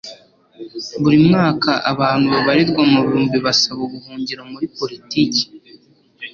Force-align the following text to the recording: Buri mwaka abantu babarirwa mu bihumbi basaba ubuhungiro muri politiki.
Buri 1.01 1.17
mwaka 1.27 1.71
abantu 1.91 2.27
babarirwa 2.33 2.81
mu 2.91 2.99
bihumbi 3.05 3.37
basaba 3.45 3.79
ubuhungiro 3.87 4.41
muri 4.51 4.65
politiki. 4.77 5.43